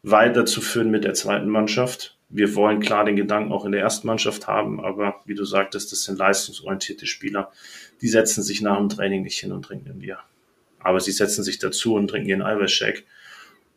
[0.02, 2.16] weiterzuführen mit der zweiten Mannschaft.
[2.28, 5.92] Wir wollen klar den Gedanken auch in der ersten Mannschaft haben, aber wie du sagtest,
[5.92, 7.52] das sind leistungsorientierte Spieler.
[8.02, 10.18] Die setzen sich nach dem Training nicht hin und trinken ein Bier.
[10.80, 13.04] Aber sie setzen sich dazu und trinken ihren Eiweißshake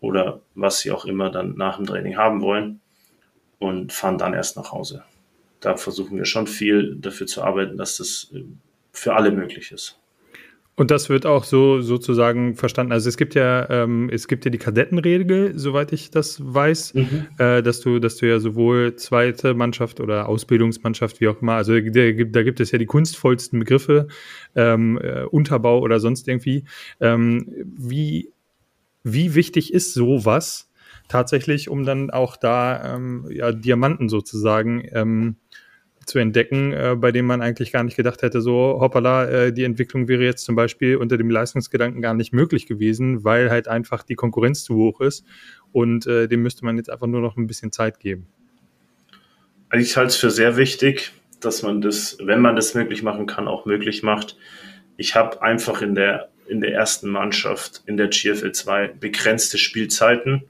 [0.01, 2.81] oder was sie auch immer dann nach dem Training haben wollen
[3.59, 5.03] und fahren dann erst nach Hause.
[5.61, 8.43] Da versuchen wir schon viel dafür zu arbeiten, dass das äh,
[8.91, 9.97] für alle möglich ist.
[10.75, 12.91] Und das wird auch so sozusagen verstanden.
[12.91, 17.27] Also es gibt ja, ähm, es gibt ja die Kadettenregel, soweit ich das weiß, mhm.
[17.37, 21.79] äh, dass du, dass du ja sowohl zweite Mannschaft oder Ausbildungsmannschaft, wie auch immer, also
[21.79, 24.07] der, da gibt es ja die kunstvollsten Begriffe,
[24.55, 26.63] ähm, äh, Unterbau oder sonst irgendwie.
[26.99, 28.31] Ähm, wie
[29.03, 30.71] wie wichtig ist sowas
[31.07, 35.35] tatsächlich, um dann auch da ähm, ja, Diamanten sozusagen ähm,
[36.05, 39.63] zu entdecken, äh, bei dem man eigentlich gar nicht gedacht hätte, so hoppala, äh, die
[39.63, 44.03] Entwicklung wäre jetzt zum Beispiel unter dem Leistungsgedanken gar nicht möglich gewesen, weil halt einfach
[44.03, 45.25] die Konkurrenz zu hoch ist
[45.71, 48.27] und äh, dem müsste man jetzt einfach nur noch ein bisschen Zeit geben.
[49.73, 53.47] Ich halte es für sehr wichtig, dass man das, wenn man das möglich machen kann,
[53.47, 54.37] auch möglich macht.
[54.97, 60.43] Ich habe einfach in der in der ersten Mannschaft in der GFL 2 begrenzte Spielzeiten.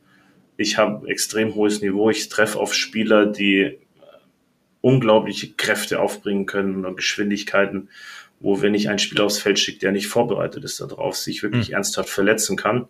[0.58, 2.10] Ich habe extrem hohes Niveau.
[2.10, 3.78] Ich treffe auf Spieler, die äh,
[4.82, 7.90] unglaubliche Kräfte aufbringen können und Geschwindigkeiten,
[8.40, 11.70] wo wenn ich einen Spieler aufs Feld schicke, der nicht vorbereitet ist darauf, sich wirklich
[11.70, 11.76] mhm.
[11.76, 12.88] ernsthaft verletzen kann.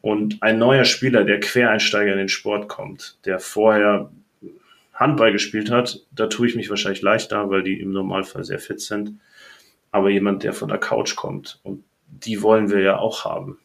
[0.00, 4.12] Und ein neuer Spieler, der Quereinsteiger in den Sport kommt, der vorher
[4.92, 8.80] Handball gespielt hat, da tue ich mich wahrscheinlich leichter, weil die im Normalfall sehr fit
[8.80, 9.18] sind.
[9.90, 13.58] Aber jemand, der von der Couch kommt und die wollen wir ja auch haben.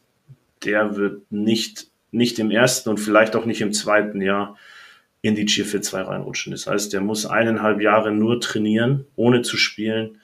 [0.64, 4.56] Der wird nicht, nicht im ersten und vielleicht auch nicht im zweiten Jahr
[5.20, 6.52] in die GFL 2 reinrutschen.
[6.52, 10.20] Das heißt, der muss eineinhalb Jahre nur trainieren, ohne zu spielen.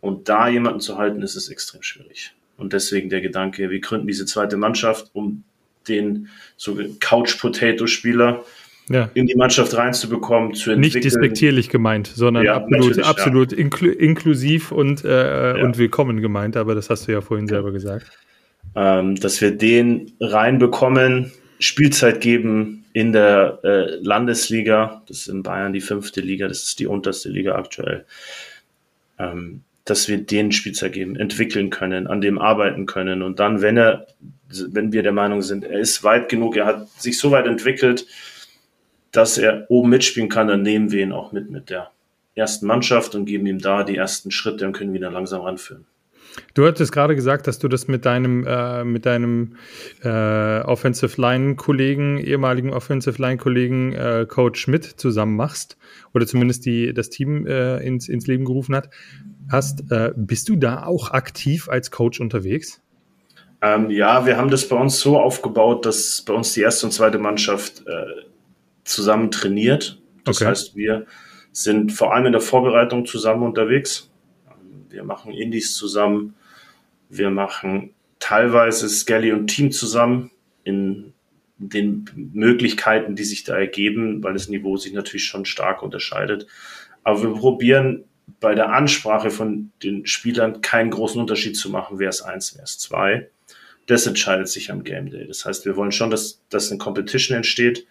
[0.00, 2.34] Und da jemanden zu halten, ist es extrem schwierig.
[2.56, 5.44] Und deswegen der Gedanke, wir gründen diese zweite Mannschaft, um
[5.88, 8.44] den so Couch-Potato-Spieler
[8.88, 9.10] ja.
[9.14, 10.80] in die Mannschaft reinzubekommen, zu entwickeln.
[10.80, 13.58] Nicht despektierlich gemeint, sondern ja, absolut, absolut ja.
[13.58, 18.06] inklu inklusiv und, äh, und willkommen gemeint, aber das hast du ja vorhin selber gesagt.
[18.74, 25.72] Ähm, dass wir den reinbekommen, Spielzeit geben in der äh, Landesliga, das ist in Bayern
[25.72, 28.04] die fünfte Liga, das ist die unterste Liga aktuell,
[29.18, 33.76] ähm, dass wir den Spielzeit geben, entwickeln können, an dem arbeiten können und dann, wenn
[33.76, 34.06] er,
[34.68, 38.06] wenn wir der Meinung sind, er ist weit genug, er hat sich so weit entwickelt,
[39.12, 41.90] dass er oben mitspielen kann, dann nehmen wir ihn auch mit mit der
[42.34, 45.86] ersten Mannschaft und geben ihm da die ersten Schritte und können ihn dann langsam ranführen.
[46.54, 49.56] Du hattest gerade gesagt, dass du das mit deinem, äh, mit deinem
[50.02, 55.76] äh, Offensive Line Kollegen, ehemaligen Offensive Line Kollegen äh, Coach Schmidt zusammen machst
[56.14, 58.90] oder zumindest die, das Team äh, ins, ins Leben gerufen hat.
[59.50, 62.80] Hast, äh, bist du da auch aktiv als Coach unterwegs?
[63.60, 66.92] Ähm, ja, wir haben das bei uns so aufgebaut, dass bei uns die erste und
[66.92, 68.28] zweite Mannschaft äh,
[68.88, 70.00] zusammen trainiert.
[70.24, 70.50] Das okay.
[70.50, 71.06] heißt, wir
[71.52, 74.10] sind vor allem in der Vorbereitung zusammen unterwegs.
[74.90, 76.34] Wir machen Indies zusammen.
[77.08, 80.30] Wir machen teilweise Skelly und Team zusammen
[80.64, 81.12] in
[81.58, 86.46] den Möglichkeiten, die sich da ergeben, weil das Niveau sich natürlich schon stark unterscheidet.
[87.02, 88.04] Aber wir probieren
[88.40, 92.64] bei der Ansprache von den Spielern keinen großen Unterschied zu machen, wer ist eins, wer
[92.64, 93.30] ist zwei.
[93.86, 95.26] Das entscheidet sich am Game Day.
[95.26, 97.86] Das heißt, wir wollen schon, dass, dass eine Competition entsteht,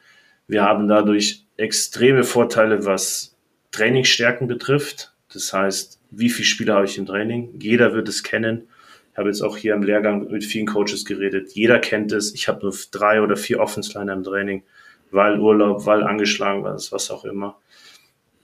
[0.47, 3.35] wir haben dadurch extreme Vorteile, was
[3.71, 5.13] Trainingsstärken betrifft.
[5.33, 7.59] Das heißt, wie viele Spieler habe ich im Training?
[7.59, 8.67] Jeder wird es kennen.
[9.11, 11.51] Ich habe jetzt auch hier im Lehrgang mit vielen Coaches geredet.
[11.53, 12.33] Jeder kennt es.
[12.33, 14.63] Ich habe nur drei oder vier Offensliner im Training,
[15.11, 17.57] weil Urlaub, weil angeschlagen war, was auch immer.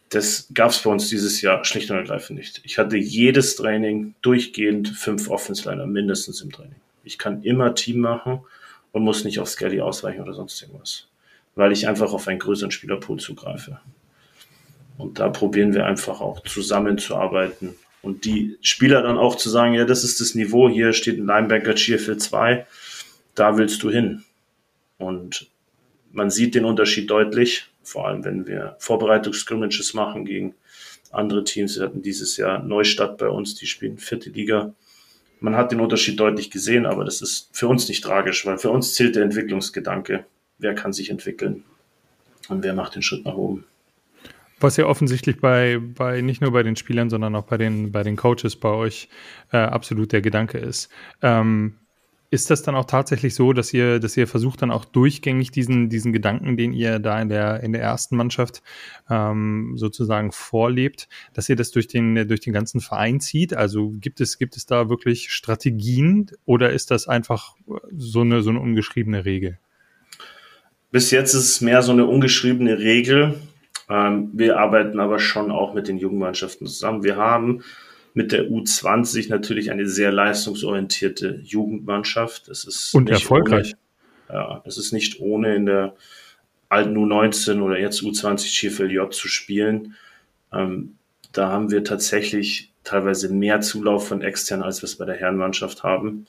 [0.10, 2.62] Das gab es bei uns dieses Jahr schlicht und ergreifend nicht.
[2.66, 6.76] Ich hatte jedes Training durchgehend fünf Offensliner mindestens im Training.
[7.04, 8.42] Ich kann immer Team machen
[8.92, 11.08] und muss nicht auf Skelly ausweichen oder sonst irgendwas
[11.56, 13.80] weil ich einfach auf einen größeren Spielerpool zugreife.
[14.98, 19.86] Und da probieren wir einfach auch zusammenzuarbeiten Und die Spieler dann auch zu sagen, ja,
[19.86, 22.68] das ist das Niveau, hier steht ein Linebacker für zwei,
[23.34, 24.24] da willst du hin.
[24.98, 25.48] Und
[26.12, 30.54] man sieht den Unterschied deutlich, vor allem wenn wir Vorbereitungsscrimmages machen gegen
[31.12, 31.78] andere Teams.
[31.78, 34.74] Wir hatten dieses Jahr Neustadt bei uns, die spielen vierte Liga.
[35.40, 38.70] Man hat den Unterschied deutlich gesehen, aber das ist für uns nicht tragisch, weil für
[38.70, 40.26] uns zählt der Entwicklungsgedanke.
[40.64, 41.66] Wer kann sich entwickeln
[42.48, 43.66] und wer macht den Schritt nach oben?
[44.62, 48.02] Was ja offensichtlich bei, bei nicht nur bei den Spielern, sondern auch bei den, bei
[48.02, 49.10] den Coaches bei euch
[49.52, 50.90] äh, absolut der Gedanke ist.
[51.22, 51.76] Ähm,
[52.30, 55.90] ist das dann auch tatsächlich so, dass ihr, dass ihr versucht dann auch durchgängig diesen,
[55.90, 58.64] diesen Gedanken, den ihr da in der, in der ersten Mannschaft
[59.10, 63.54] ähm, sozusagen vorlebt, dass ihr das durch den, durch den ganzen Verein zieht?
[63.54, 67.58] Also gibt es, gibt es da wirklich Strategien oder ist das einfach
[67.98, 69.60] so eine, so eine ungeschriebene Regel?
[70.94, 73.34] Bis jetzt ist es mehr so eine ungeschriebene Regel.
[73.90, 77.04] Ähm, wir arbeiten aber schon auch mit den Jugendmannschaften zusammen.
[77.04, 77.64] Wir haben
[78.14, 82.48] mit der U20 natürlich eine sehr leistungsorientierte Jugendmannschaft.
[82.48, 83.74] Es ist und erfolgreich.
[84.30, 85.96] Ohne, ja, es ist nicht ohne in der
[86.70, 89.96] alten U19 oder jetzt U20 Schifel zu spielen.
[90.54, 90.98] Ähm,
[91.32, 95.82] da haben wir tatsächlich teilweise mehr Zulauf von extern, als wir es bei der Herrenmannschaft
[95.82, 96.28] haben.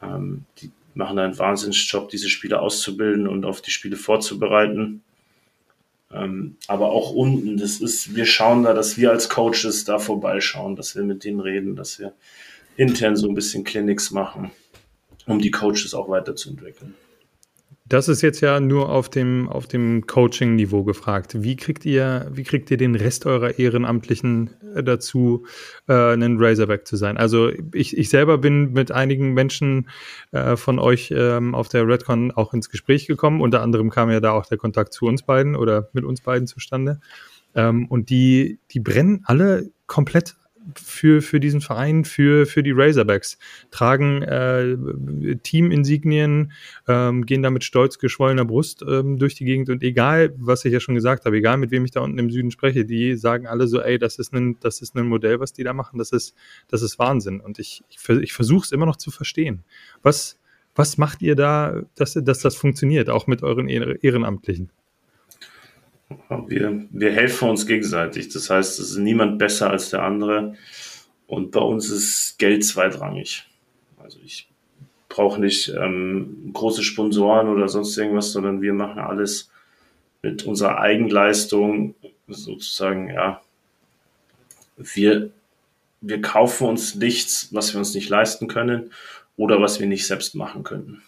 [0.00, 5.02] Ähm, die machen einen Wahnsinnsjob, diese Spieler auszubilden und auf die Spiele vorzubereiten.
[6.12, 10.74] Ähm, aber auch unten, das ist, wir schauen da, dass wir als Coaches da vorbeischauen,
[10.74, 12.12] dass wir mit denen reden, dass wir
[12.76, 14.50] intern so ein bisschen Clinics machen,
[15.26, 16.94] um die Coaches auch weiterzuentwickeln.
[17.90, 21.42] Das ist jetzt ja nur auf dem, auf dem Coaching-Niveau gefragt.
[21.42, 25.44] Wie kriegt ihr, wie kriegt ihr den Rest eurer Ehrenamtlichen äh, dazu,
[25.88, 27.16] äh, ein Razorback zu sein?
[27.16, 29.88] Also ich, ich selber bin mit einigen Menschen
[30.30, 33.40] äh, von euch ähm, auf der Redcon auch ins Gespräch gekommen.
[33.40, 36.46] Unter anderem kam ja da auch der Kontakt zu uns beiden oder mit uns beiden
[36.46, 37.00] zustande.
[37.56, 40.36] Ähm, und die, die brennen alle komplett
[40.78, 43.38] für, für diesen Verein, für, für die Razorbacks,
[43.70, 44.76] tragen äh,
[45.42, 46.52] Teaminsignien,
[46.88, 50.72] ähm, gehen da mit stolz geschwollener Brust ähm, durch die Gegend und egal, was ich
[50.72, 53.46] ja schon gesagt habe, egal mit wem ich da unten im Süden spreche, die sagen
[53.46, 56.12] alle so, ey, das ist ein, das ist ein Modell, was die da machen, das
[56.12, 56.34] ist,
[56.68, 59.64] das ist Wahnsinn und ich, ich, ich versuche es immer noch zu verstehen.
[60.02, 60.38] Was,
[60.74, 64.70] was macht ihr da, dass, dass das funktioniert, auch mit euren Ehrenamtlichen?
[66.46, 68.30] Wir, wir helfen uns gegenseitig.
[68.30, 70.56] Das heißt, es ist niemand besser als der andere.
[71.26, 73.46] Und bei uns ist Geld zweitrangig.
[74.02, 74.48] Also ich
[75.08, 79.50] brauche nicht ähm, große Sponsoren oder sonst irgendwas, sondern wir machen alles
[80.22, 81.94] mit unserer Eigenleistung
[82.26, 83.40] sozusagen, ja.
[84.76, 85.30] Wir,
[86.00, 88.92] wir kaufen uns nichts, was wir uns nicht leisten können
[89.36, 91.02] oder was wir nicht selbst machen können.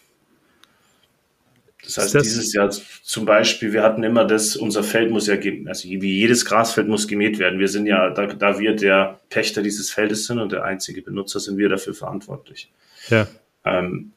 [1.94, 5.34] Das heißt, das dieses Jahr zum Beispiel, wir hatten immer das, unser Feld muss ja,
[5.66, 7.58] also wie jedes Grasfeld muss gemäht werden.
[7.58, 11.40] Wir sind ja, da, da wir der Pächter dieses Feldes sind und der einzige Benutzer,
[11.40, 12.70] sind wir dafür verantwortlich.
[13.08, 13.26] Ja.
[13.64, 14.12] Ähm,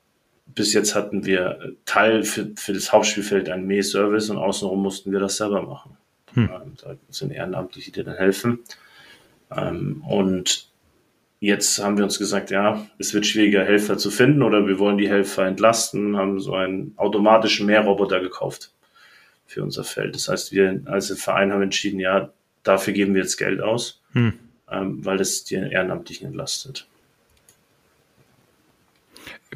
[0.48, 5.20] bis jetzt hatten wir Teil für, für das Hauptspielfeld einen Mähservice und außenrum mussten wir
[5.20, 5.98] das selber machen.
[6.34, 6.50] Hm.
[6.54, 8.60] Ähm, da sind Ehrenamtliche, die dann helfen.
[9.56, 10.70] Ähm, und
[11.46, 14.98] Jetzt haben wir uns gesagt, ja, es wird schwieriger, Helfer zu finden oder wir wollen
[14.98, 18.72] die Helfer entlasten, haben so einen automatischen Mähroboter gekauft
[19.46, 20.16] für unser Feld.
[20.16, 22.32] Das heißt, wir als Verein haben entschieden, ja,
[22.64, 24.34] dafür geben wir jetzt Geld aus, hm.
[24.72, 26.88] ähm, weil das die Ehrenamtlichen entlastet.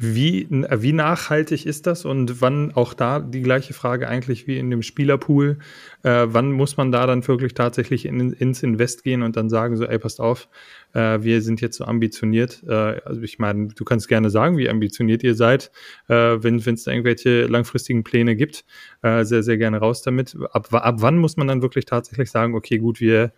[0.02, 4.70] Wie, wie nachhaltig ist das und wann auch da die gleiche Frage eigentlich wie in
[4.70, 5.58] dem Spielerpool,
[6.04, 9.76] äh, wann muss man da dann wirklich tatsächlich in, ins Invest gehen und dann sagen
[9.76, 10.48] so, ey, passt auf,
[10.94, 12.62] äh, wir sind jetzt so ambitioniert.
[12.66, 15.70] Äh, also ich meine, du kannst gerne sagen, wie ambitioniert ihr seid,
[16.08, 18.64] äh, wenn es irgendwelche langfristigen Pläne gibt,
[19.02, 20.34] äh, sehr, sehr gerne raus damit.
[20.52, 23.34] Ab, ab wann muss man dann wirklich tatsächlich sagen, okay, gut, wir,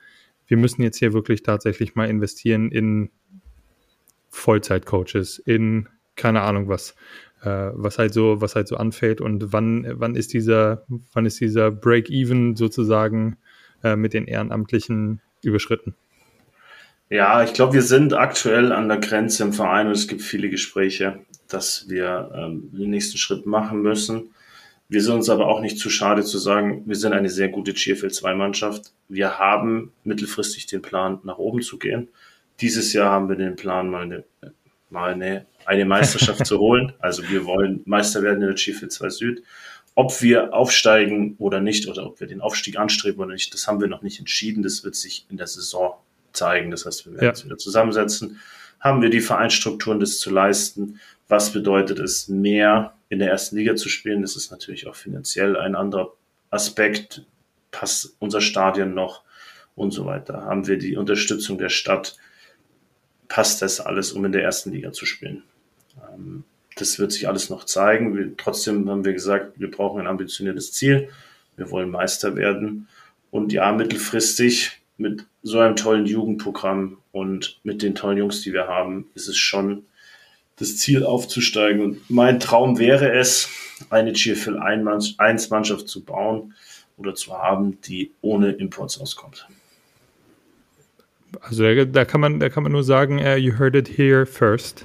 [0.46, 3.10] wir müssen jetzt hier wirklich tatsächlich mal investieren in
[4.28, 6.94] Vollzeitcoaches, in keine Ahnung was,
[7.42, 11.40] äh, was halt so, was halt so anfällt und wann, wann ist dieser, wann ist
[11.40, 13.36] dieser Break-Even sozusagen
[13.82, 15.94] äh, mit den Ehrenamtlichen überschritten?
[17.10, 20.48] Ja, ich glaube, wir sind aktuell an der Grenze im Verein und es gibt viele
[20.48, 24.30] Gespräche, dass wir ähm, den nächsten Schritt machen müssen.
[24.88, 27.72] Wir sind uns aber auch nicht zu schade zu sagen, wir sind eine sehr gute
[27.72, 28.92] GFL 2 Mannschaft.
[29.08, 32.08] Wir haben mittelfristig den Plan, nach oben zu gehen.
[32.60, 34.24] Dieses Jahr haben wir den Plan, mal eine,
[34.88, 36.92] mal eine eine Meisterschaft zu holen.
[36.98, 39.42] Also wir wollen Meister werden in der GFL 2 Süd.
[39.94, 43.80] Ob wir aufsteigen oder nicht, oder ob wir den Aufstieg anstreben oder nicht, das haben
[43.80, 44.62] wir noch nicht entschieden.
[44.62, 45.94] Das wird sich in der Saison
[46.32, 46.70] zeigen.
[46.70, 47.30] Das heißt, wir werden ja.
[47.30, 48.40] uns wieder zusammensetzen.
[48.80, 50.98] Haben wir die Vereinsstrukturen, das zu leisten?
[51.28, 54.22] Was bedeutet es, mehr in der ersten Liga zu spielen?
[54.22, 56.12] Das ist natürlich auch finanziell ein anderer
[56.50, 57.24] Aspekt.
[57.70, 59.22] Passt unser Stadion noch
[59.74, 60.42] und so weiter?
[60.42, 62.16] Haben wir die Unterstützung der Stadt?
[63.32, 65.42] passt das alles, um in der ersten Liga zu spielen.
[65.96, 66.44] Ähm,
[66.76, 68.16] das wird sich alles noch zeigen.
[68.16, 71.08] Wir, trotzdem haben wir gesagt, wir brauchen ein ambitioniertes Ziel.
[71.56, 72.88] Wir wollen Meister werden.
[73.30, 78.68] Und ja, mittelfristig mit so einem tollen Jugendprogramm und mit den tollen Jungs, die wir
[78.68, 79.84] haben, ist es schon
[80.56, 81.82] das Ziel aufzusteigen.
[81.82, 83.48] Und mein Traum wäre es,
[83.90, 86.54] eine GFL 1 Mannschaft zu bauen
[86.96, 89.46] oder zu haben, die ohne Imports auskommt.
[91.40, 94.84] Also da kann man, da kann man nur sagen, uh, you heard it here first.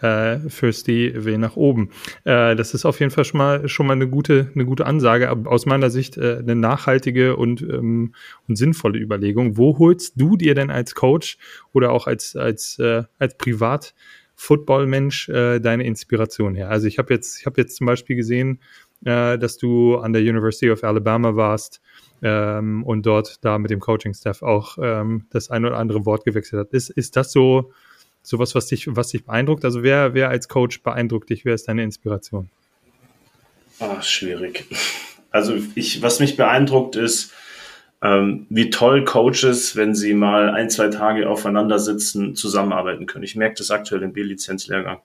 [0.00, 1.90] Uh, first die W nach oben.
[2.20, 5.28] Uh, das ist auf jeden Fall schon mal schon mal eine gute eine gute Ansage,
[5.30, 8.14] aus meiner Sicht uh, eine nachhaltige und ähm,
[8.46, 9.56] und sinnvolle Überlegung.
[9.56, 11.36] Wo holst du dir denn als Coach
[11.72, 12.80] oder auch als als
[13.18, 13.94] als Privat
[14.36, 16.70] Football-Mensch deine Inspiration her?
[16.70, 18.60] Also ich habe jetzt ich jetzt zum Beispiel gesehen,
[19.00, 21.80] dass du an der University of Alabama warst
[22.22, 26.60] ähm, und dort da mit dem Coaching-Staff auch ähm, das ein oder andere Wort gewechselt
[26.60, 26.72] hat.
[26.72, 27.72] Ist, ist das so
[28.28, 29.64] sowas, was dich, was dich beeindruckt?
[29.64, 31.44] Also wer, wer als Coach beeindruckt dich?
[31.44, 32.48] Wer ist deine Inspiration?
[33.80, 34.66] Ah, schwierig.
[35.30, 37.32] Also ich, was mich beeindruckt ist,
[38.02, 43.24] ähm, wie toll Coaches, wenn sie mal ein, zwei Tage aufeinander sitzen, zusammenarbeiten können.
[43.24, 45.00] Ich merke das aktuell im B-Lizenz-Lehrgang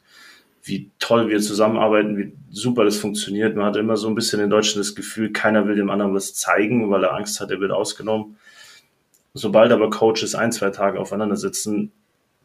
[0.64, 3.56] wie toll wir zusammenarbeiten, wie super das funktioniert.
[3.56, 6.34] Man hat immer so ein bisschen in Deutschland das Gefühl, keiner will dem anderen was
[6.34, 8.38] zeigen, weil er Angst hat, er wird ausgenommen.
[9.34, 11.92] Sobald aber Coaches ein, zwei Tage aufeinander sitzen,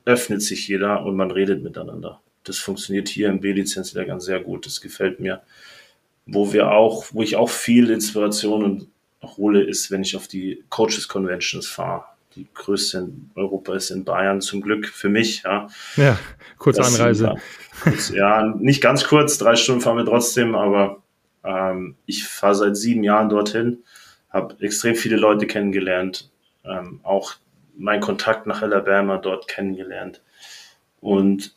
[0.04, 2.20] öffnet sich jeder und man redet miteinander.
[2.44, 4.66] Das funktioniert hier im B-Lizenzlehrgang sehr gut.
[4.66, 5.42] Das gefällt mir.
[6.26, 8.88] Wo wir auch, wo ich auch viel Inspiration
[9.22, 12.04] hole, ist, wenn ich auf die Coaches Conventions fahre
[12.38, 15.42] die größte in Europa ist in Bayern, zum Glück für mich.
[15.42, 16.18] Ja, ja
[16.56, 17.34] kurze Anreise.
[17.84, 21.02] Sind, ja, nicht ganz kurz, drei Stunden fahren wir trotzdem, aber
[21.44, 23.78] ähm, ich fahre seit sieben Jahren dorthin,
[24.30, 26.30] habe extrem viele Leute kennengelernt,
[26.64, 27.34] ähm, auch
[27.78, 30.20] mein Kontakt nach Alabama dort kennengelernt
[31.00, 31.54] und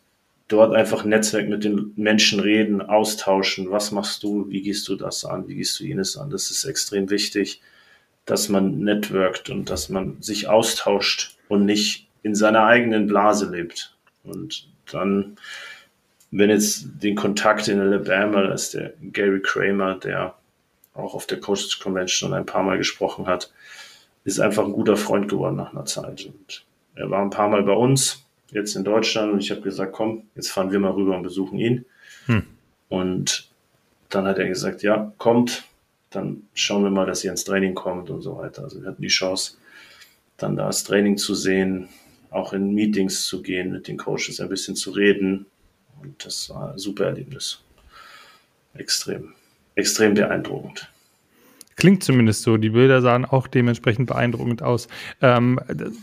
[0.47, 3.71] dort einfach Netzwerk mit den Menschen reden, austauschen.
[3.71, 4.49] Was machst du?
[4.49, 5.47] Wie gehst du das an?
[5.47, 6.29] Wie gehst du jenes an?
[6.29, 7.61] Das ist extrem wichtig
[8.25, 13.95] dass man networkt und dass man sich austauscht und nicht in seiner eigenen Blase lebt.
[14.23, 15.37] Und dann,
[16.29, 20.35] wenn jetzt den Kontakt in Alabama, da ist der Gary Kramer, der
[20.93, 23.51] auch auf der Coaches Convention ein paar Mal gesprochen hat,
[24.23, 26.25] ist einfach ein guter Freund geworden nach einer Zeit.
[26.25, 29.93] Und er war ein paar Mal bei uns, jetzt in Deutschland, und ich habe gesagt,
[29.93, 31.85] komm, jetzt fahren wir mal rüber und besuchen ihn.
[32.25, 32.43] Hm.
[32.89, 33.49] Und
[34.09, 35.63] dann hat er gesagt, ja, kommt,
[36.09, 38.63] dann schauen wir mal, dass ihr ins Training kommt und so weiter.
[38.63, 39.55] Also wir hatten die Chance,
[40.37, 41.87] dann da das Training zu sehen,
[42.29, 45.45] auch in Meetings zu gehen, mit den Coaches ein bisschen zu reden.
[46.01, 47.61] Und das war ein super Erlebnis.
[48.73, 49.33] Extrem,
[49.75, 50.90] extrem beeindruckend.
[51.75, 52.57] Klingt zumindest so.
[52.57, 54.87] Die Bilder sahen auch dementsprechend beeindruckend aus.
[55.21, 55.59] Ähm,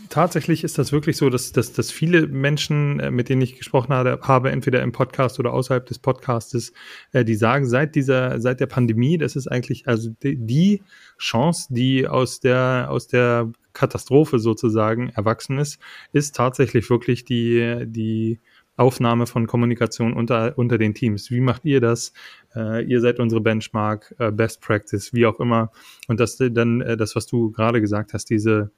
[0.09, 3.93] tatsächlich ist das wirklich so, dass, dass, dass viele Menschen, äh, mit denen ich gesprochen
[3.93, 6.73] habe, habe, entweder im Podcast oder außerhalb des Podcastes,
[7.11, 10.83] äh, die sagen, seit dieser, seit der Pandemie, das ist eigentlich also die, die
[11.17, 15.79] Chance, die aus der, aus der Katastrophe sozusagen erwachsen ist,
[16.11, 18.39] ist tatsächlich wirklich die, die
[18.79, 21.29] Aufnahme von Kommunikation unter, unter den Teams.
[21.31, 22.13] Wie macht ihr das?
[22.55, 25.71] Äh, ihr seid unsere Benchmark, äh, Best Practice, wie auch immer.
[26.07, 28.71] Und das dann, äh, das, was du gerade gesagt hast, diese,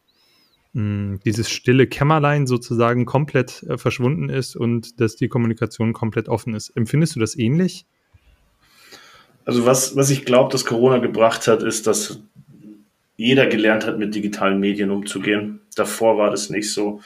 [0.74, 6.30] mh, hm, dieses stille Kämmerlein sozusagen komplett äh, verschwunden ist und dass die Kommunikation komplett
[6.30, 6.70] offen ist.
[6.72, 7.86] Empfindest du das ähnlich?
[9.46, 12.22] Also was, was ich glaube, dass Corona gebracht hat, ist, dass
[13.18, 15.62] jeder gelernt hat, mit digitalen Medien umzugehen.
[15.76, 17.02] Davor war das nicht so.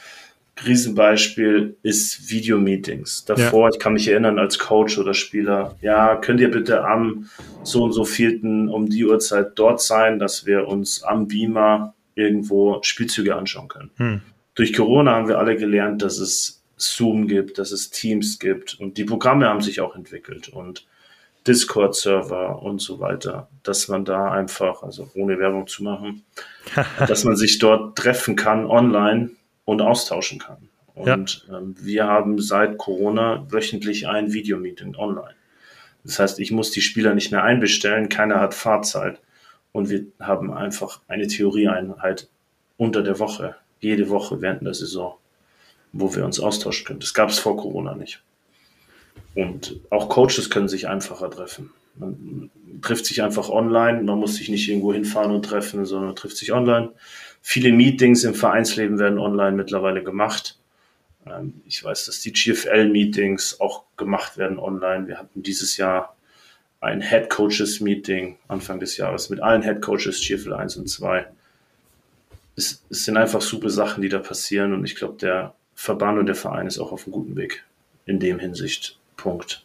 [0.64, 3.24] Riesenbeispiel ist Videomeetings.
[3.26, 3.74] Davor, ja.
[3.74, 7.28] ich kann mich erinnern als Coach oder Spieler, ja, könnt ihr bitte am
[7.62, 12.78] so und so vielten um die Uhrzeit dort sein, dass wir uns am Beamer irgendwo
[12.82, 13.90] Spielzüge anschauen können.
[13.96, 14.20] Hm.
[14.54, 18.96] Durch Corona haben wir alle gelernt, dass es Zoom gibt, dass es Teams gibt und
[18.96, 20.86] die Programme haben sich auch entwickelt und
[21.46, 26.24] Discord-Server und so weiter, dass man da einfach, also ohne Werbung zu machen,
[27.06, 29.30] dass man sich dort treffen kann online
[29.66, 30.70] und austauschen kann.
[30.94, 31.58] Und ja.
[31.58, 35.34] ähm, wir haben seit Corona wöchentlich ein Videomeeting online.
[36.04, 39.20] Das heißt, ich muss die Spieler nicht mehr einbestellen, keiner hat Fahrzeit.
[39.72, 42.30] Und wir haben einfach eine Theorieeinheit
[42.78, 45.16] unter der Woche, jede Woche während der Saison,
[45.92, 47.00] wo wir uns austauschen können.
[47.00, 48.22] Das gab es vor Corona nicht.
[49.34, 51.72] Und auch Coaches können sich einfacher treffen.
[51.96, 52.50] Man
[52.80, 56.36] trifft sich einfach online, man muss sich nicht irgendwo hinfahren und treffen, sondern man trifft
[56.36, 56.92] sich online
[57.48, 60.58] Viele Meetings im Vereinsleben werden online mittlerweile gemacht.
[61.28, 65.06] Ähm, ich weiß, dass die GFL-Meetings auch gemacht werden online.
[65.06, 66.16] Wir hatten dieses Jahr
[66.80, 71.24] ein Head Coaches Meeting Anfang des Jahres mit allen Head Coaches GFL 1 und 2.
[72.56, 76.26] Es, es sind einfach super Sachen, die da passieren und ich glaube, der Verband und
[76.26, 77.64] der Verein ist auch auf einem guten Weg
[78.06, 78.98] in dem Hinsicht.
[79.16, 79.64] Punkt.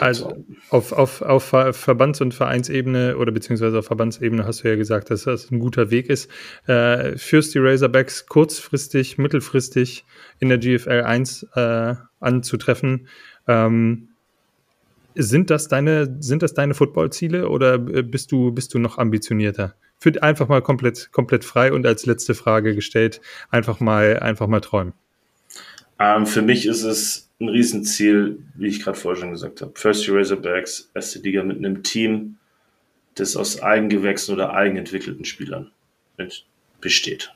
[0.00, 1.44] Also auf, auf, auf
[1.76, 5.90] Verbands- und Vereinsebene oder beziehungsweise auf Verbandsebene hast du ja gesagt, dass das ein guter
[5.90, 6.30] Weg ist.
[6.66, 10.04] Äh, führst die Razorbacks kurzfristig, mittelfristig
[10.38, 13.08] in der GFL 1 äh, anzutreffen.
[13.46, 14.08] Ähm,
[15.14, 19.74] sind das deine, sind das deine Footballziele oder bist du, bist du noch ambitionierter?
[19.98, 23.20] Für einfach mal komplett, komplett frei und als letzte Frage gestellt,
[23.50, 24.92] einfach mal, einfach mal träumen.
[25.98, 29.72] Ähm, für mich ist es ein Riesenziel, wie ich gerade vorher schon gesagt habe.
[29.74, 32.36] First Year Razorbacks, erste Liga mit einem Team,
[33.14, 35.70] das aus eigengewächsten oder eigenentwickelten Spielern
[36.80, 37.32] besteht.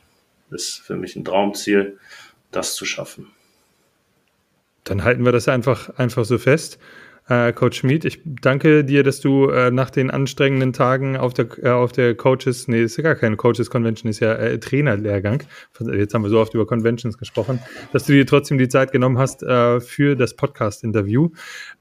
[0.51, 1.99] Das ist für mich ein Traumziel,
[2.51, 3.29] das zu schaffen.
[4.85, 6.79] Dann halten wir das einfach, einfach so fest.
[7.29, 11.47] Äh, Coach Schmid, ich danke dir, dass du äh, nach den anstrengenden Tagen auf der,
[11.62, 15.43] äh, auf der Coaches, nee, ist ja gar keine Coaches Convention, ist ja äh, Trainerlehrgang.
[15.93, 17.61] Jetzt haben wir so oft über Conventions gesprochen,
[17.93, 21.29] dass du dir trotzdem die Zeit genommen hast äh, für das Podcast-Interview.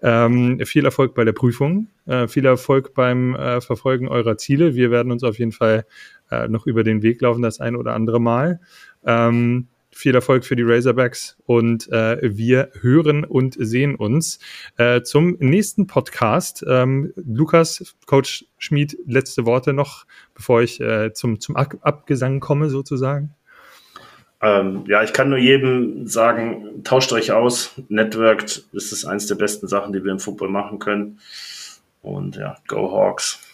[0.02, 4.76] Ähm, viel Erfolg bei der Prüfung, äh, viel Erfolg beim äh, Verfolgen eurer Ziele.
[4.76, 5.86] Wir werden uns auf jeden Fall
[6.30, 8.60] äh, noch über den Weg laufen, das ein oder andere Mal.
[9.06, 9.68] Ähm,
[9.98, 14.40] viel Erfolg für die Razorbacks und äh, wir hören und sehen uns
[14.78, 16.64] äh, zum nächsten Podcast.
[16.68, 23.34] Ähm, Lukas, Coach Schmid, letzte Worte noch, bevor ich äh, zum, zum Abgesang komme sozusagen.
[24.40, 27.74] Ähm, ja, ich kann nur jedem sagen, tauscht euch aus.
[27.90, 31.20] Networked ist es eins der besten Sachen, die wir im Football machen können.
[32.04, 33.47] Und ja, go Hawks.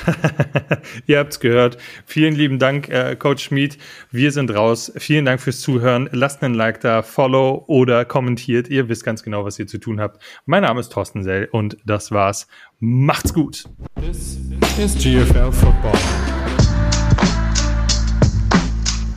[1.06, 1.78] Ihr habt's gehört.
[2.06, 3.78] Vielen lieben Dank, äh, Coach Schmid.
[4.10, 4.92] Wir sind raus.
[4.96, 6.08] Vielen Dank fürs Zuhören.
[6.12, 8.68] Lasst einen Like da, Follow oder kommentiert.
[8.68, 10.22] Ihr wisst ganz genau, was ihr zu tun habt.
[10.46, 12.46] Mein Name ist Thorsten Sell und das war's.
[12.80, 13.64] Macht's gut.
[14.00, 14.38] This
[14.78, 15.98] is GFL Football.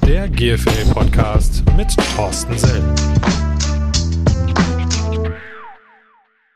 [0.06, 2.84] Der GFL Podcast mit Thorsten Sell.